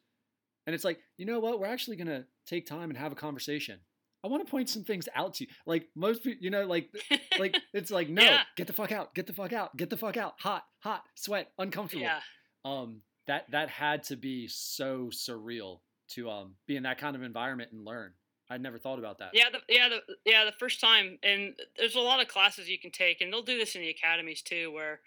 And 0.68 0.74
it's 0.76 0.84
like, 0.84 1.00
you 1.18 1.26
know 1.26 1.40
what? 1.40 1.60
We're 1.60 1.68
actually 1.68 1.98
gonna 1.98 2.28
take 2.46 2.66
time 2.66 2.90
and 2.90 2.98
have 2.98 3.12
a 3.12 3.16
conversation. 3.16 3.80
I 4.24 4.28
want 4.28 4.46
to 4.46 4.52
point 4.52 4.70
some 4.70 4.84
things 4.84 5.10
out 5.16 5.34
to 5.36 5.46
you. 5.46 5.50
Like 5.66 5.90
most 5.96 6.24
people, 6.24 6.44
you 6.44 6.52
know, 6.52 6.66
like 6.68 6.94
like 7.40 7.58
it's 7.74 7.90
like 7.90 8.10
no, 8.10 8.22
Yeah. 8.24 8.44
get 8.56 8.68
the 8.68 8.74
fuck 8.74 8.92
out, 8.92 9.16
get 9.16 9.26
the 9.26 9.34
fuck 9.34 9.52
out, 9.54 9.76
get 9.78 9.90
the 9.90 9.98
fuck 9.98 10.16
out. 10.18 10.40
Hot, 10.42 10.64
hot, 10.80 11.04
sweat, 11.16 11.52
uncomfortable 11.58 12.04
yeah 12.04 12.22
um 12.64 13.02
that 13.26 13.50
that 13.50 13.70
had 13.70 14.04
to 14.04 14.16
be 14.16 14.48
so 14.48 15.08
surreal 15.08 15.80
to 16.10 16.30
um 16.30 16.56
be 16.68 16.76
in 16.76 16.84
that 16.84 17.00
kind 17.00 17.16
of 17.16 17.24
environment 17.24 17.72
and 17.72 17.84
learn 17.84 18.14
i'd 18.52 18.62
never 18.62 18.78
thought 18.78 19.00
about 19.00 19.20
that 19.20 19.32
Yeah, 19.34 19.50
the, 19.52 19.60
yeah, 19.68 19.90
the, 19.90 20.00
yeah. 20.26 20.46
The 20.46 20.52
first 20.54 20.80
time, 20.80 21.18
and 21.24 21.54
there's 21.78 21.96
a 21.96 22.00
lot 22.00 22.22
of 22.22 22.28
classes 22.28 22.70
you 22.70 22.80
can 22.80 22.92
take, 22.92 23.22
and 23.22 23.32
they'll 23.32 23.42
do 23.42 23.58
this 23.58 23.76
in 23.76 23.82
the 23.82 23.90
academies 23.90 24.42
too, 24.42 24.72
where 24.72 25.00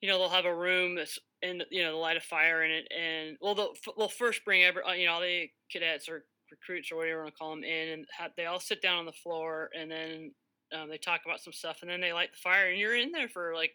you 0.00 0.08
know 0.08 0.18
they'll 0.18 0.28
have 0.28 0.44
a 0.44 0.54
room 0.54 0.94
that's 0.94 1.18
in 1.42 1.62
you 1.70 1.82
know 1.82 1.92
the 1.92 1.98
light 1.98 2.16
of 2.16 2.22
fire 2.22 2.64
in 2.64 2.70
it, 2.70 2.88
and 2.96 3.36
well 3.40 3.54
they'll 3.54 3.74
they'll 3.96 4.08
first 4.08 4.44
bring 4.44 4.62
every 4.62 4.82
uh, 4.82 4.92
you 4.92 5.06
know 5.06 5.12
all 5.12 5.20
the 5.20 5.48
cadets 5.70 6.08
or 6.08 6.24
recruits 6.50 6.90
or 6.90 6.96
whatever 6.96 7.16
you 7.16 7.22
want 7.22 7.34
to 7.34 7.38
call 7.38 7.50
them 7.50 7.64
in, 7.64 7.88
and 7.90 8.06
have, 8.16 8.32
they 8.36 8.46
all 8.46 8.60
sit 8.60 8.82
down 8.82 8.98
on 8.98 9.06
the 9.06 9.12
floor, 9.12 9.70
and 9.78 9.90
then 9.90 10.32
um, 10.74 10.88
they 10.88 10.98
talk 10.98 11.20
about 11.24 11.40
some 11.40 11.52
stuff, 11.52 11.78
and 11.82 11.90
then 11.90 12.00
they 12.00 12.12
light 12.12 12.32
the 12.32 12.38
fire, 12.38 12.70
and 12.70 12.78
you're 12.78 12.96
in 12.96 13.12
there 13.12 13.28
for 13.28 13.54
like 13.54 13.72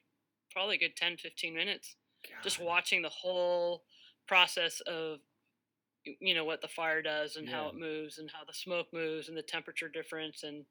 probably 0.51 0.75
a 0.75 0.79
good 0.79 0.95
10, 0.95 1.17
15 1.17 1.53
minutes 1.53 1.95
just 2.43 2.59
watching 2.59 3.01
the 3.01 3.09
whole 3.09 3.83
process 4.27 4.81
of 4.81 5.19
you 6.19 6.33
know 6.33 6.45
what 6.45 6.61
the 6.61 6.67
fire 6.67 7.01
does 7.01 7.35
and 7.35 7.49
how 7.49 7.67
it 7.67 7.75
moves 7.75 8.17
and 8.17 8.29
how 8.31 8.43
the 8.45 8.53
smoke 8.53 8.87
moves 8.93 9.27
and 9.27 9.37
the 9.37 9.41
temperature 9.41 9.89
difference 9.89 10.43
and 10.43 10.65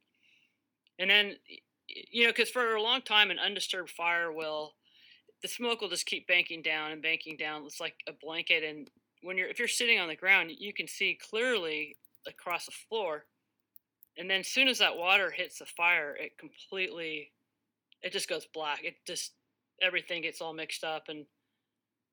and 0.99 1.11
then 1.11 1.35
you 1.89 2.25
know 2.25 2.31
because 2.31 2.51
for 2.51 2.75
a 2.75 2.83
long 2.83 3.03
time 3.03 3.31
an 3.31 3.39
undisturbed 3.39 3.91
fire 3.91 4.33
will 4.33 4.75
the 5.43 5.49
smoke 5.49 5.83
will 5.83 5.91
just 5.91 6.07
keep 6.07 6.27
banking 6.27 6.63
down 6.63 6.91
and 6.91 7.03
banking 7.03 7.37
down. 7.37 7.65
It's 7.67 7.79
like 7.79 7.97
a 8.09 8.13
blanket 8.13 8.65
and 8.65 8.89
when 9.23 9.37
you're 9.37 9.49
if 9.49 9.59
you're 9.59 9.69
sitting 9.69 9.99
on 9.99 10.09
the 10.09 10.17
ground 10.17 10.51
you 10.57 10.73
can 10.73 10.89
see 10.89 11.19
clearly 11.21 11.97
across 12.27 12.67
the 12.67 12.73
floor. 12.73 13.27
And 14.17 14.31
then 14.31 14.41
as 14.41 14.49
soon 14.49 14.69
as 14.69 14.79
that 14.79 14.97
water 14.97 15.31
hits 15.31 15.59
the 15.59 15.67
fire 15.67 16.17
it 16.19 16.39
completely 16.39 17.33
it 18.03 18.13
just 18.13 18.29
goes 18.29 18.47
black. 18.55 18.85
It 18.85 18.95
just 19.07 19.33
everything 19.83 20.23
gets 20.23 20.41
all 20.41 20.55
mixed 20.55 20.85
up 20.85 21.05
and 21.09 21.27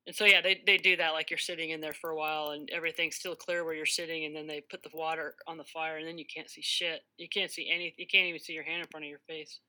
and 0.06 0.14
so 0.14 0.24
yeah 0.24 0.40
they, 0.40 0.62
they 0.66 0.76
do 0.76 0.96
that 0.96 1.12
like 1.12 1.30
you're 1.30 1.38
sitting 1.38 1.70
in 1.70 1.80
there 1.80 1.92
for 1.92 2.10
a 2.10 2.16
while 2.16 2.50
and 2.50 2.68
everything's 2.70 3.16
still 3.16 3.36
clear 3.36 3.64
where 3.64 3.74
you're 3.74 3.86
sitting 3.86 4.24
and 4.24 4.34
then 4.34 4.46
they 4.46 4.60
put 4.70 4.82
the 4.82 4.90
water 4.92 5.34
on 5.46 5.56
the 5.56 5.64
fire 5.64 5.98
and 5.98 6.06
then 6.06 6.18
you 6.18 6.24
can't 6.26 6.50
see 6.50 6.62
shit 6.62 7.02
you 7.16 7.28
can't 7.28 7.50
see 7.50 7.70
any 7.72 7.94
you 7.96 8.06
can't 8.06 8.26
even 8.26 8.40
see 8.40 8.52
your 8.52 8.64
hand 8.64 8.80
in 8.80 8.88
front 8.88 9.04
of 9.04 9.10
your 9.10 9.20
face 9.28 9.60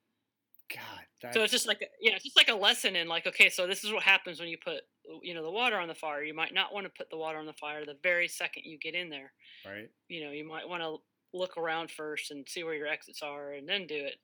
God, 0.73 1.05
that's, 1.21 1.35
So 1.35 1.43
it's 1.43 1.51
just 1.51 1.67
like 1.67 1.81
a- 1.81 1.87
yeah, 2.01 2.15
it's 2.15 2.23
just 2.23 2.37
like 2.37 2.49
a 2.49 2.55
lesson 2.55 2.95
in 2.95 3.07
like 3.07 3.27
okay, 3.27 3.49
so 3.49 3.67
this 3.67 3.83
is 3.83 3.91
what 3.91 4.03
happens 4.03 4.39
when 4.39 4.49
you 4.49 4.57
put 4.57 4.81
you 5.21 5.33
know 5.33 5.43
the 5.43 5.51
water 5.51 5.77
on 5.77 5.87
the 5.87 5.95
fire. 5.95 6.23
You 6.23 6.33
might 6.33 6.53
not 6.53 6.73
want 6.73 6.85
to 6.85 6.91
put 6.97 7.09
the 7.09 7.17
water 7.17 7.37
on 7.37 7.45
the 7.45 7.53
fire 7.53 7.85
the 7.85 7.97
very 8.01 8.27
second 8.27 8.63
you 8.65 8.79
get 8.79 8.95
in 8.95 9.09
there. 9.09 9.33
right. 9.65 9.89
You 10.07 10.25
know, 10.25 10.31
you 10.31 10.47
might 10.47 10.67
want 10.67 10.81
to 10.81 10.97
look 11.33 11.57
around 11.57 11.91
first 11.91 12.31
and 12.31 12.47
see 12.47 12.63
where 12.63 12.75
your 12.75 12.87
exits 12.87 13.21
are 13.21 13.53
and 13.53 13.67
then 13.67 13.87
do 13.87 13.95
it. 13.95 14.15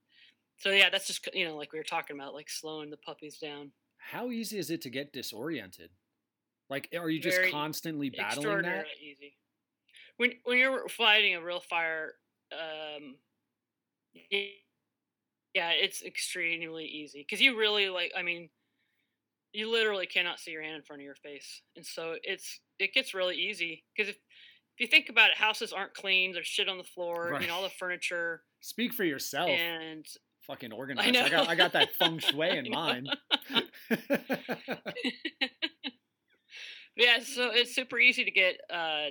So 0.58 0.72
yeah, 0.72 0.90
that's 0.90 1.08
just 1.08 1.28
you 1.34 1.46
know 1.46 1.56
like 1.56 1.72
we 1.74 1.80
were 1.80 1.84
talking 1.84 2.18
about 2.18 2.34
like 2.34 2.50
slowing 2.50 2.90
the 2.90 2.98
puppies 2.98 3.38
down. 3.38 3.72
How 3.98 4.32
easy 4.32 4.58
is 4.58 4.72
it 4.72 4.82
to 4.84 4.90
get 4.90 5.14
disoriented? 5.14 5.90
Like, 6.70 6.90
are 6.98 7.10
you 7.10 7.20
just 7.20 7.38
Very 7.38 7.52
constantly 7.52 8.10
battling 8.10 8.62
that? 8.64 8.86
Easy. 9.02 9.36
When 10.18 10.34
when 10.44 10.58
you're 10.58 10.88
fighting 10.90 11.36
a 11.36 11.42
real 11.42 11.62
fire, 11.62 12.14
um, 12.52 13.16
yeah, 14.32 15.72
it's 15.72 16.04
extremely 16.04 16.86
easy 16.86 17.26
because 17.28 17.42
you 17.42 17.58
really 17.58 17.90
like. 17.90 18.12
I 18.16 18.22
mean, 18.22 18.50
you 19.54 19.72
literally 19.72 20.06
cannot 20.06 20.40
see 20.40 20.52
your 20.52 20.62
hand 20.62 20.76
in 20.76 20.84
front 20.84 21.02
of 21.02 21.06
your 21.06 21.16
face, 21.16 21.62
and 21.76 21.86
so 21.86 22.16
it's 22.24 22.60
it 22.80 22.94
gets 22.94 23.14
really 23.14 23.36
easy 23.36 23.84
because 23.96 24.10
if 24.10 24.16
if 24.16 24.80
you 24.82 24.88
think 24.88 25.10
about 25.10 25.32
it, 25.32 25.38
houses 25.38 25.74
aren't 25.74 25.94
clean. 25.94 26.34
There's 26.34 26.48
shit 26.48 26.70
on 26.70 26.78
the 26.78 26.84
floor. 26.84 27.30
Right. 27.32 27.42
You 27.42 27.48
know, 27.48 27.56
all 27.56 27.64
the 27.64 27.70
furniture 27.70 28.44
Speak 28.62 28.94
for 28.94 29.04
yourself. 29.04 29.50
and 29.50 30.06
Fucking 30.48 30.72
organized. 30.72 31.08
I, 31.10 31.12
know. 31.12 31.30
got 31.30 31.48
I 31.48 31.56
got 31.56 31.74
that 31.74 31.90
feng 32.00 32.20
shui 32.20 32.58
in 32.58 32.70
mind. 32.72 33.10
yeah, 37.00 37.20
so 37.20 37.50
it's 37.54 37.74
super 37.74 37.98
easy 37.98 38.26
to 38.26 38.32
get 38.32 38.58
uh, 38.72 39.08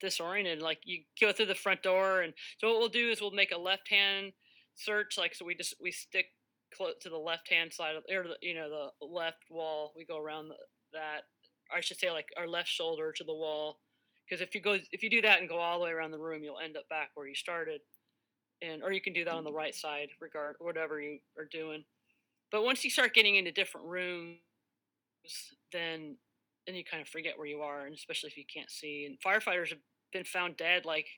disoriented. 0.00 0.62
Like 0.62 0.78
you 0.84 1.02
go 1.20 1.32
through 1.32 1.46
the 1.46 1.54
front 1.54 1.82
door, 1.82 2.22
and 2.22 2.32
so 2.58 2.68
what 2.68 2.78
we'll 2.78 2.88
do 2.88 3.10
is 3.10 3.20
we'll 3.20 3.30
make 3.30 3.52
a 3.52 3.58
left 3.58 3.88
hand 3.88 4.32
search. 4.74 5.18
Like 5.18 5.34
so, 5.34 5.44
we 5.44 5.54
just 5.54 5.74
we 5.80 5.92
stick 5.92 6.26
close 6.76 6.94
to 7.02 7.10
the 7.10 7.18
left 7.18 7.50
hand 7.50 7.72
side 7.72 7.94
of 7.96 8.04
or 8.10 8.24
the, 8.24 8.36
you 8.40 8.54
know 8.54 8.68
the 8.70 9.06
left 9.06 9.44
wall. 9.50 9.92
We 9.96 10.04
go 10.04 10.18
around 10.18 10.48
the, 10.48 10.56
that. 10.92 11.22
I 11.74 11.80
should 11.80 11.98
say 11.98 12.10
like 12.10 12.28
our 12.38 12.48
left 12.48 12.68
shoulder 12.68 13.12
to 13.12 13.24
the 13.24 13.34
wall, 13.34 13.80
because 14.28 14.40
if 14.40 14.54
you 14.54 14.60
go 14.60 14.78
if 14.92 15.02
you 15.02 15.10
do 15.10 15.22
that 15.22 15.40
and 15.40 15.48
go 15.48 15.58
all 15.58 15.78
the 15.78 15.84
way 15.84 15.90
around 15.90 16.12
the 16.12 16.18
room, 16.18 16.42
you'll 16.42 16.58
end 16.58 16.76
up 16.76 16.88
back 16.88 17.10
where 17.14 17.28
you 17.28 17.34
started. 17.34 17.80
And 18.62 18.82
or 18.82 18.92
you 18.92 19.02
can 19.02 19.12
do 19.12 19.24
that 19.24 19.34
on 19.34 19.44
the 19.44 19.52
right 19.52 19.74
side, 19.74 20.08
regard 20.20 20.56
whatever 20.58 20.98
you 20.98 21.18
are 21.36 21.44
doing. 21.44 21.84
But 22.50 22.64
once 22.64 22.84
you 22.84 22.90
start 22.90 23.12
getting 23.12 23.36
into 23.36 23.52
different 23.52 23.86
rooms, 23.86 24.38
then 25.72 26.16
then 26.66 26.74
you 26.74 26.84
kind 26.84 27.02
of 27.02 27.08
forget 27.08 27.38
where 27.38 27.46
you 27.46 27.62
are, 27.62 27.86
and 27.86 27.94
especially 27.94 28.30
if 28.30 28.36
you 28.36 28.44
can't 28.52 28.70
see. 28.70 29.06
And 29.06 29.18
firefighters 29.20 29.70
have 29.70 29.80
been 30.12 30.24
found 30.24 30.56
dead, 30.56 30.84
like 30.84 31.08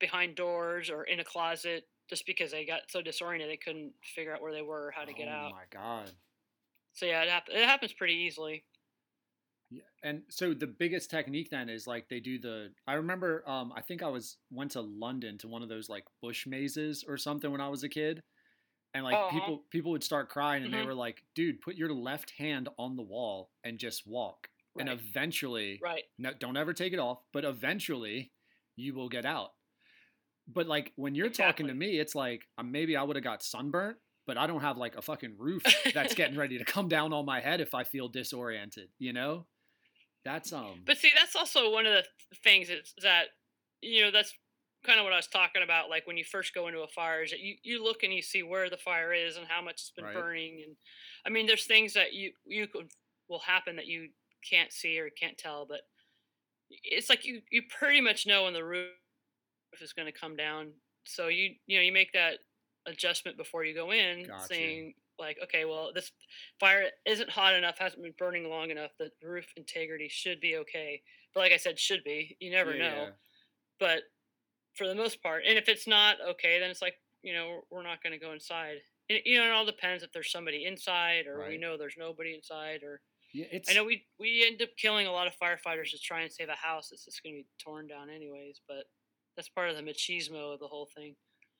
behind 0.00 0.36
doors 0.36 0.90
or 0.90 1.04
in 1.04 1.20
a 1.20 1.24
closet, 1.24 1.84
just 2.08 2.26
because 2.26 2.50
they 2.52 2.64
got 2.66 2.90
so 2.90 3.02
disoriented 3.02 3.50
they 3.50 3.56
couldn't 3.58 3.94
figure 4.04 4.34
out 4.34 4.42
where 4.42 4.52
they 4.52 4.62
were 4.62 4.88
or 4.88 4.92
how 4.92 5.04
to 5.04 5.14
get 5.14 5.28
out. 5.28 5.50
oh 5.50 5.50
my 5.50 5.64
god. 5.70 6.16
So 6.94 7.06
yeah, 7.06 7.22
it, 7.22 7.28
hap- 7.28 7.48
it 7.50 7.64
happens 7.68 7.92
pretty 7.92 8.14
easily. 8.14 8.64
Yeah. 9.70 9.82
And 10.02 10.24
so 10.28 10.52
the 10.52 10.66
biggest 10.66 11.10
technique 11.10 11.48
then 11.50 11.68
is 11.68 11.86
like 11.86 12.08
they 12.08 12.20
do 12.20 12.38
the 12.38 12.74
I 12.86 12.94
remember 12.94 13.48
um 13.48 13.72
I 13.74 13.80
think 13.80 14.02
I 14.02 14.08
was 14.08 14.38
went 14.50 14.72
to 14.72 14.80
London 14.82 15.38
to 15.38 15.48
one 15.48 15.62
of 15.62 15.68
those 15.68 15.88
like 15.88 16.04
bush 16.20 16.46
mazes 16.46 17.04
or 17.04 17.16
something 17.16 17.50
when 17.50 17.60
I 17.60 17.68
was 17.68 17.82
a 17.82 17.88
kid. 17.88 18.22
And 18.94 19.04
like 19.04 19.26
Uh-huh. 19.26 19.28
people 19.28 19.66
people 19.70 19.92
would 19.92 20.04
start 20.04 20.30
crying 20.30 20.64
and 20.64 20.74
they 20.74 20.82
Mhm. 20.82 20.84
were 20.84 20.94
like, 20.94 21.24
dude, 21.36 21.62
put 21.62 21.76
your 21.76 21.92
left 21.94 22.32
hand 22.32 22.70
on 22.78 22.96
the 22.96 23.02
wall 23.04 23.52
and 23.64 23.78
just 23.78 24.06
walk. 24.06 24.50
And 24.78 24.88
eventually 24.88 25.80
Right. 25.82 26.04
no, 26.18 26.32
don't 26.34 26.56
ever 26.56 26.72
take 26.74 26.92
it 26.92 26.98
off, 26.98 27.22
but 27.32 27.44
eventually 27.44 28.32
you 28.76 28.94
will 28.94 29.08
get 29.08 29.24
out. 29.24 29.52
But 30.48 30.66
like 30.66 30.92
when 30.96 31.14
you're 31.14 31.30
talking 31.30 31.68
to 31.68 31.74
me, 31.74 31.98
it's 31.98 32.14
like 32.14 32.48
uh, 32.58 32.62
maybe 32.62 32.96
I 32.96 33.02
would 33.02 33.16
have 33.16 33.24
got 33.24 33.42
sunburnt, 33.42 33.98
but 34.26 34.36
I 34.38 34.46
don't 34.46 34.60
have 34.60 34.76
like 34.78 34.96
a 34.96 35.02
fucking 35.02 35.36
roof 35.38 35.78
that's 35.92 36.14
getting 36.14 36.36
ready 36.36 36.58
to 36.58 36.64
come 36.64 36.88
down 36.88 37.12
on 37.12 37.24
my 37.24 37.40
head 37.40 37.60
if 37.60 37.74
I 37.74 37.84
feel 37.84 38.08
disoriented, 38.08 38.90
you 38.98 39.12
know? 39.12 39.46
That's 40.24 40.52
um 40.52 40.86
But 40.86 40.98
see, 40.98 41.10
that's 41.14 41.36
also 41.36 41.70
one 41.70 41.86
of 41.86 41.92
the 41.92 42.36
things 42.36 42.70
is 42.70 42.94
that 43.02 43.28
you 43.80 44.02
know 44.02 44.10
that's 44.10 44.34
kind 44.84 44.98
of 44.98 45.04
what 45.04 45.12
I 45.12 45.16
was 45.16 45.26
talking 45.28 45.62
about. 45.62 45.90
Like 45.90 46.06
when 46.06 46.16
you 46.16 46.24
first 46.24 46.54
go 46.54 46.68
into 46.68 46.80
a 46.82 46.88
fire, 46.88 47.22
is 47.22 47.30
that 47.30 47.40
you 47.40 47.56
you 47.62 47.82
look 47.82 48.02
and 48.02 48.12
you 48.12 48.22
see 48.22 48.42
where 48.42 48.70
the 48.70 48.76
fire 48.76 49.12
is 49.12 49.36
and 49.36 49.46
how 49.46 49.62
much 49.62 49.74
it's 49.74 49.90
been 49.90 50.08
Right. 50.08 50.12
burning, 50.12 50.62
and 50.66 50.76
I 51.26 51.30
mean, 51.30 51.46
there's 51.46 51.66
things 51.66 51.94
that 51.94 52.12
you 52.12 52.32
you 52.46 52.66
could 52.68 52.90
will 53.28 53.40
happen 53.40 53.76
that 53.76 53.86
you 53.86 54.10
can't 54.48 54.72
see 54.72 54.98
or 54.98 55.10
can't 55.10 55.38
tell, 55.38 55.66
but 55.66 55.80
it's 56.70 57.08
like 57.08 57.24
you 57.24 57.42
you 57.50 57.62
pretty 57.68 58.00
much 58.00 58.26
know 58.26 58.44
when 58.44 58.52
the 58.54 58.64
roof 58.64 58.90
is 59.80 59.92
going 59.92 60.06
to 60.06 60.18
come 60.18 60.36
down. 60.36 60.72
So 61.04 61.28
you 61.28 61.54
you 61.66 61.78
know 61.78 61.82
you 61.82 61.92
make 61.92 62.12
that 62.12 62.38
adjustment 62.86 63.36
before 63.36 63.64
you 63.64 63.74
go 63.74 63.92
in, 63.92 64.24
Gotcha. 64.26 64.46
saying 64.46 64.94
like, 65.18 65.38
okay, 65.42 65.64
well 65.64 65.92
this 65.94 66.12
fire 66.60 66.90
isn't 67.06 67.30
hot 67.30 67.54
enough, 67.54 67.78
hasn't 67.78 68.02
been 68.02 68.14
burning 68.18 68.48
long 68.48 68.70
enough. 68.70 68.92
The 68.98 69.10
roof 69.22 69.46
integrity 69.56 70.08
should 70.08 70.40
be 70.40 70.56
okay. 70.56 71.02
But 71.34 71.40
like 71.40 71.52
I 71.52 71.56
said, 71.56 71.78
should 71.78 72.04
be. 72.04 72.36
You 72.40 72.50
never 72.50 72.74
Yeah, 72.74 72.90
know. 72.90 73.08
But 73.78 74.02
for 74.74 74.86
the 74.86 74.94
most 74.94 75.22
part, 75.22 75.44
and 75.46 75.58
if 75.58 75.68
it's 75.68 75.86
not 75.86 76.16
okay, 76.20 76.58
then 76.58 76.70
it's 76.70 76.82
like 76.82 76.96
you 77.22 77.32
know 77.32 77.62
we're 77.70 77.82
not 77.82 78.02
going 78.02 78.12
to 78.12 78.18
go 78.18 78.32
inside. 78.32 78.78
It, 79.08 79.26
you 79.26 79.38
know, 79.38 79.46
it 79.46 79.50
all 79.50 79.66
depends 79.66 80.02
if 80.02 80.12
there's 80.12 80.30
somebody 80.30 80.64
inside 80.64 81.26
or 81.26 81.46
we 81.48 81.58
know 81.58 81.76
there's 81.76 81.96
nobody 81.98 82.34
inside 82.34 82.82
or 82.82 83.00
Yeah, 83.32 83.46
it's 83.50 83.70
I 83.70 83.74
know 83.74 83.84
we 83.84 84.04
we 84.18 84.44
end 84.46 84.60
up 84.62 84.70
killing 84.76 85.06
a 85.06 85.12
lot 85.12 85.26
of 85.26 85.32
firefighters 85.42 85.90
to 85.90 85.98
try 85.98 86.20
and 86.20 86.32
save 86.32 86.48
a 86.48 86.56
house 86.56 86.88
that's 86.90 87.04
just 87.04 87.22
going 87.22 87.34
to 87.34 87.42
be 87.42 87.46
torn 87.62 87.86
down 87.86 88.10
anyways. 88.10 88.60
But 88.68 88.84
that's 89.36 89.48
part 89.48 89.70
of 89.70 89.76
the 89.76 89.82
machismo 89.82 90.52
of 90.54 90.60
the 90.60 90.66
whole 90.68 90.88
thing. 90.94 91.16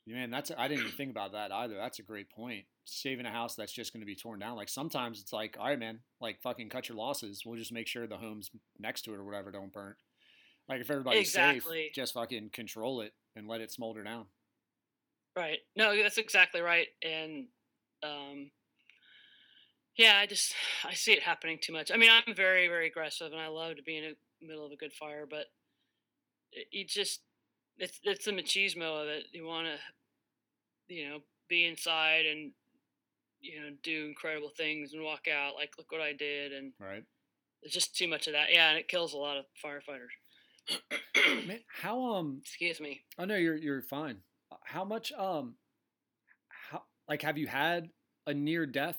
Man, 0.06 0.30
that's 0.30 0.50
I 0.56 0.66
didn't 0.68 0.80
even 0.80 0.92
think 0.96 1.10
about 1.10 1.32
that 1.32 1.52
either. 1.52 1.76
That's 1.76 2.00
a 2.00 2.02
great 2.02 2.28
point. 2.30 2.64
Saving 2.84 3.24
a 3.24 3.30
house 3.30 3.54
that's 3.54 3.72
just 3.72 3.92
going 3.92 4.00
to 4.00 4.06
be 4.06 4.16
torn 4.16 4.40
down. 4.40 4.56
Like 4.56 4.68
sometimes 4.68 5.20
it's 5.20 5.32
like, 5.32 5.56
all 5.58 5.66
right, 5.66 5.78
man, 5.78 6.00
like 6.20 6.40
fucking 6.42 6.68
cut 6.70 6.88
your 6.88 6.98
losses. 6.98 7.42
We'll 7.46 7.58
just 7.58 7.72
make 7.72 7.86
sure 7.86 8.06
the 8.06 8.16
homes 8.16 8.50
next 8.78 9.02
to 9.02 9.14
it 9.14 9.18
or 9.18 9.24
whatever 9.24 9.52
don't 9.52 9.72
burn. 9.72 9.94
Like 10.68 10.80
if 10.80 10.90
everybody's 10.90 11.28
Exactly. 11.28 11.84
safe, 11.84 11.94
just 11.94 12.14
fucking 12.14 12.50
control 12.52 13.00
it 13.00 13.12
and 13.36 13.46
let 13.46 13.60
it 13.60 13.70
smolder 13.70 14.02
down. 14.02 14.26
Right. 15.36 15.60
No, 15.76 15.96
that's 16.02 16.18
exactly 16.18 16.60
right. 16.60 16.88
And 17.02 17.46
um, 18.02 18.50
yeah, 19.96 20.18
I 20.18 20.26
just 20.26 20.54
I 20.84 20.94
see 20.94 21.12
it 21.12 21.22
happening 21.22 21.58
too 21.60 21.72
much. 21.72 21.90
I 21.92 21.96
mean, 21.96 22.10
I'm 22.10 22.34
very 22.34 22.68
very 22.68 22.86
aggressive, 22.86 23.32
and 23.32 23.40
I 23.40 23.48
love 23.48 23.76
to 23.76 23.82
be 23.82 23.98
in 23.98 24.14
the 24.40 24.46
middle 24.46 24.64
of 24.66 24.72
a 24.72 24.76
good 24.76 24.92
fire, 24.92 25.26
but 25.28 25.46
it, 26.52 26.68
you 26.70 26.84
just 26.84 27.20
it's 27.78 28.00
it's 28.04 28.24
the 28.24 28.32
machismo 28.32 29.02
of 29.02 29.08
it. 29.08 29.26
You 29.32 29.46
want 29.46 29.66
to, 30.88 30.94
you 30.94 31.08
know, 31.08 31.18
be 31.48 31.66
inside 31.66 32.26
and 32.26 32.52
you 33.40 33.60
know 33.60 33.70
do 33.82 34.06
incredible 34.06 34.50
things 34.56 34.92
and 34.94 35.02
walk 35.02 35.26
out 35.28 35.54
like 35.54 35.72
look 35.78 35.92
what 35.92 36.00
I 36.00 36.12
did, 36.12 36.52
and 36.52 36.72
Right. 36.78 37.04
there's 37.62 37.74
just 37.74 37.96
too 37.96 38.08
much 38.08 38.26
of 38.26 38.34
that. 38.34 38.52
Yeah, 38.52 38.70
and 38.70 38.78
it 38.78 38.88
kills 38.88 39.14
a 39.14 39.18
lot 39.18 39.36
of 39.36 39.44
firefighters. 39.64 40.14
Man, 41.46 41.60
how 41.68 42.14
um 42.14 42.38
Excuse 42.42 42.80
me. 42.80 43.02
Oh 43.18 43.24
no, 43.24 43.36
you're 43.36 43.56
you're 43.56 43.82
fine. 43.82 44.18
How 44.64 44.84
much 44.84 45.12
um 45.12 45.56
how 46.48 46.82
like 47.08 47.22
have 47.22 47.38
you 47.38 47.46
had 47.46 47.90
a 48.26 48.34
near 48.34 48.66
death 48.66 48.98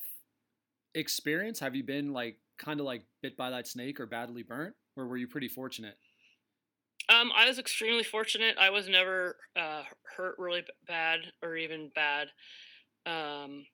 experience? 0.94 1.60
Have 1.60 1.74
you 1.74 1.84
been 1.84 2.12
like 2.12 2.40
kind 2.58 2.80
of 2.80 2.86
like 2.86 3.06
bit 3.22 3.36
by 3.36 3.50
that 3.50 3.66
snake 3.66 4.00
or 4.00 4.06
badly 4.06 4.42
burnt 4.42 4.76
or 4.96 5.06
were 5.08 5.16
you 5.16 5.28
pretty 5.28 5.48
fortunate? 5.48 5.98
Um, 7.08 7.32
I 7.34 7.46
was 7.46 7.58
extremely 7.58 8.02
fortunate. 8.02 8.56
I 8.58 8.70
was 8.70 8.88
never 8.88 9.38
uh, 9.54 9.84
hurt 10.16 10.36
really 10.38 10.64
bad 10.86 11.32
or 11.42 11.56
even 11.56 11.90
bad. 11.94 12.28
Um, 13.06 13.66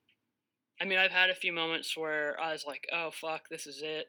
I 0.80 0.86
mean, 0.86 0.98
I've 0.98 1.12
had 1.12 1.30
a 1.30 1.34
few 1.36 1.52
moments 1.52 1.96
where 1.96 2.40
I 2.40 2.52
was 2.52 2.66
like, 2.66 2.88
"Oh 2.92 3.10
fuck, 3.12 3.48
this 3.50 3.66
is 3.66 3.82
it," 3.82 4.08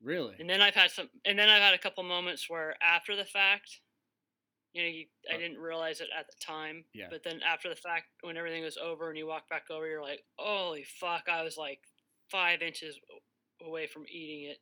Really? 0.00 0.38
and 0.38 0.48
then 0.48 0.60
I've 0.60 0.74
had 0.74 0.90
some, 0.90 1.10
and 1.24 1.38
then 1.38 1.48
I've 1.48 1.62
had 1.62 1.74
a 1.74 1.78
couple 1.78 2.02
moments 2.04 2.48
where 2.48 2.76
after 2.82 3.16
the 3.16 3.24
fact, 3.24 3.80
you 4.72 4.82
know, 4.82 4.88
you, 4.88 5.06
I 5.32 5.36
Uh, 5.36 5.38
didn't 5.38 5.58
realize 5.58 6.00
it 6.00 6.10
at 6.16 6.26
the 6.28 6.36
time, 6.40 6.86
Yeah. 6.92 7.10
but 7.10 7.22
then 7.24 7.42
after 7.42 7.68
the 7.68 7.76
fact, 7.76 8.06
when 8.22 8.36
everything 8.36 8.64
was 8.64 8.76
over 8.78 9.08
and 9.10 9.18
you 9.18 9.26
walk 9.26 9.48
back 9.48 9.70
over, 9.70 9.86
you're 9.88 10.02
like, 10.02 10.24
"Holy 10.38 10.84
fuck!" 10.84 11.28
I 11.28 11.42
was 11.42 11.56
like 11.56 11.80
five 12.30 12.62
inches 12.62 12.98
away 13.64 13.86
from 13.86 14.04
eating 14.08 14.50
it. 14.50 14.58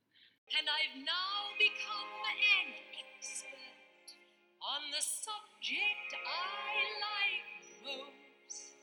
And 0.56 0.66
I've 0.68 1.02
now 1.02 1.54
become 1.58 2.10
an 2.30 2.74
expert 3.18 4.14
on 4.62 4.90
the 4.90 5.02
subject 5.02 6.10
I 6.14 6.82
like 7.02 7.46
most. 7.84 8.74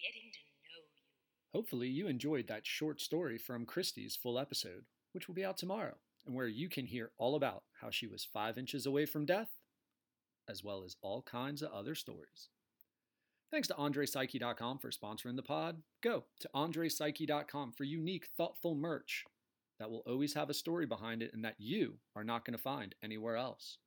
Getting 0.00 0.30
to 0.32 0.38
know 0.38 0.60
you. 0.68 1.58
Hopefully 1.58 1.88
you 1.88 2.08
enjoyed 2.08 2.48
that 2.48 2.66
short 2.66 3.00
story 3.00 3.38
from 3.38 3.64
Christie's 3.66 4.16
full 4.16 4.38
episode, 4.38 4.84
which 5.12 5.28
will 5.28 5.34
be 5.34 5.44
out 5.44 5.56
tomorrow, 5.56 5.96
and 6.26 6.34
where 6.34 6.48
you 6.48 6.68
can 6.68 6.86
hear 6.86 7.12
all 7.16 7.34
about 7.34 7.62
how 7.80 7.90
she 7.90 8.06
was 8.06 8.24
5 8.30 8.58
inches 8.58 8.84
away 8.84 9.06
from 9.06 9.24
death 9.24 9.48
as 10.48 10.62
well 10.62 10.84
as 10.84 10.96
all 11.02 11.22
kinds 11.22 11.62
of 11.62 11.72
other 11.72 11.94
stories. 11.94 12.48
Thanks 13.50 13.68
to 13.68 13.74
AndrePsyche.com 13.74 14.78
for 14.78 14.90
sponsoring 14.90 15.36
the 15.36 15.42
pod. 15.42 15.82
Go 16.02 16.24
to 16.40 16.50
AndrePsyche.com 16.54 17.72
for 17.72 17.84
unique, 17.84 18.28
thoughtful 18.36 18.74
merch 18.74 19.24
that 19.78 19.90
will 19.90 20.02
always 20.06 20.34
have 20.34 20.50
a 20.50 20.54
story 20.54 20.86
behind 20.86 21.22
it 21.22 21.32
and 21.32 21.44
that 21.44 21.56
you 21.58 21.94
are 22.16 22.24
not 22.24 22.44
going 22.44 22.56
to 22.56 22.62
find 22.62 22.94
anywhere 23.02 23.36
else. 23.36 23.78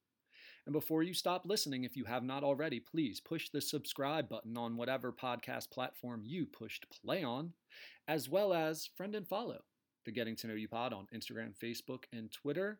And 0.65 0.73
before 0.73 1.03
you 1.03 1.13
stop 1.13 1.45
listening, 1.45 1.83
if 1.83 1.97
you 1.97 2.05
have 2.05 2.23
not 2.23 2.43
already, 2.43 2.79
please 2.79 3.19
push 3.19 3.49
the 3.49 3.61
subscribe 3.61 4.29
button 4.29 4.55
on 4.55 4.77
whatever 4.77 5.11
podcast 5.11 5.71
platform 5.71 6.21
you 6.23 6.45
pushed 6.45 6.85
play 7.03 7.23
on, 7.23 7.53
as 8.07 8.29
well 8.29 8.53
as 8.53 8.89
friend 8.95 9.15
and 9.15 9.27
follow 9.27 9.61
the 10.05 10.11
Getting 10.11 10.35
to 10.37 10.47
Know 10.47 10.53
You 10.53 10.67
Pod 10.67 10.93
on 10.93 11.07
Instagram, 11.13 11.53
Facebook, 11.61 12.03
and 12.13 12.31
Twitter. 12.31 12.79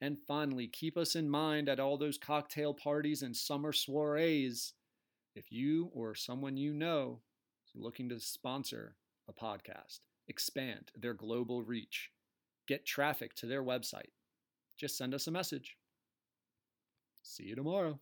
And 0.00 0.16
finally, 0.26 0.68
keep 0.68 0.96
us 0.96 1.16
in 1.16 1.28
mind 1.28 1.68
at 1.68 1.80
all 1.80 1.98
those 1.98 2.18
cocktail 2.18 2.72
parties 2.72 3.22
and 3.22 3.36
summer 3.36 3.72
soirees. 3.72 4.72
If 5.34 5.52
you 5.52 5.90
or 5.92 6.14
someone 6.14 6.56
you 6.56 6.72
know 6.72 7.20
is 7.64 7.80
looking 7.80 8.08
to 8.08 8.20
sponsor 8.20 8.96
a 9.28 9.32
podcast, 9.32 10.00
expand 10.26 10.90
their 10.96 11.14
global 11.14 11.62
reach, 11.62 12.10
get 12.66 12.86
traffic 12.86 13.34
to 13.36 13.46
their 13.46 13.62
website, 13.62 14.10
just 14.76 14.96
send 14.96 15.14
us 15.14 15.26
a 15.26 15.30
message. 15.30 15.76
See 17.22 17.44
you 17.44 17.54
tomorrow. 17.54 18.00